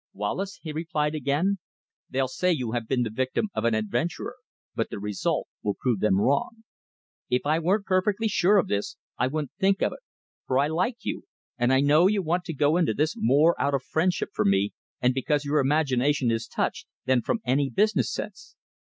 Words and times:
"Wallace," 0.15 0.57
he 0.63 0.71
replied 0.73 1.13
again, 1.13 1.59
"they'll 2.09 2.27
say 2.27 2.51
you 2.51 2.71
have 2.71 2.87
been 2.87 3.03
the 3.03 3.11
victim 3.11 3.49
of 3.53 3.65
an 3.65 3.75
adventurer, 3.75 4.37
but 4.73 4.89
the 4.89 4.97
result 4.97 5.47
will 5.61 5.75
prove 5.79 5.99
them 5.99 6.19
wrong. 6.19 6.63
If 7.29 7.45
I 7.45 7.59
weren't 7.59 7.85
perfectly 7.85 8.27
sure 8.27 8.57
of 8.57 8.67
this, 8.67 8.97
I 9.19 9.27
wouldn't 9.27 9.51
think 9.59 9.83
of 9.83 9.93
it, 9.93 9.99
for 10.47 10.57
I 10.57 10.69
like 10.69 10.97
you, 11.01 11.25
and 11.55 11.71
I 11.71 11.81
know 11.81 12.07
you 12.07 12.23
want 12.23 12.45
to 12.45 12.53
go 12.55 12.77
into 12.77 12.95
this 12.95 13.13
more 13.15 13.53
out 13.61 13.75
of 13.75 13.83
friendship 13.83 14.29
for 14.33 14.43
me 14.43 14.73
and 14.99 15.13
because 15.13 15.45
your 15.45 15.59
imagination 15.59 16.31
is 16.31 16.47
touched, 16.47 16.87
than 17.05 17.21
from 17.21 17.39
any 17.45 17.69
business 17.69 18.11
sense. 18.11 18.55